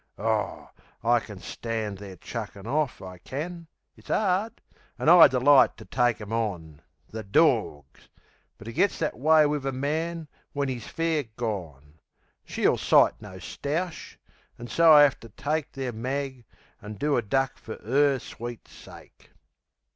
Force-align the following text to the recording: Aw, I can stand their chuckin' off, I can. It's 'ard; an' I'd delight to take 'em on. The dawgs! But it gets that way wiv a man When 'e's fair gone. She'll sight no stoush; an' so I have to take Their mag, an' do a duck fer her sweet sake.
Aw, 0.17 0.71
I 1.03 1.19
can 1.19 1.37
stand 1.37 1.99
their 1.99 2.15
chuckin' 2.15 2.65
off, 2.65 3.03
I 3.03 3.19
can. 3.19 3.67
It's 3.95 4.09
'ard; 4.09 4.59
an' 4.97 5.09
I'd 5.09 5.29
delight 5.29 5.77
to 5.77 5.85
take 5.85 6.19
'em 6.19 6.33
on. 6.33 6.81
The 7.11 7.21
dawgs! 7.21 8.09
But 8.57 8.67
it 8.67 8.73
gets 8.73 8.97
that 8.97 9.15
way 9.19 9.45
wiv 9.45 9.63
a 9.63 9.71
man 9.71 10.27
When 10.53 10.69
'e's 10.71 10.87
fair 10.87 11.25
gone. 11.35 11.99
She'll 12.43 12.79
sight 12.79 13.21
no 13.21 13.37
stoush; 13.37 14.17
an' 14.57 14.69
so 14.69 14.91
I 14.91 15.03
have 15.03 15.19
to 15.19 15.29
take 15.29 15.71
Their 15.73 15.93
mag, 15.93 16.45
an' 16.81 16.95
do 16.95 17.15
a 17.15 17.21
duck 17.21 17.59
fer 17.59 17.77
her 17.83 18.17
sweet 18.17 18.67
sake. 18.67 19.29